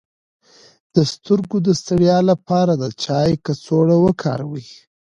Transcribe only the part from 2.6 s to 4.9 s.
د چای کڅوړه وکاروئ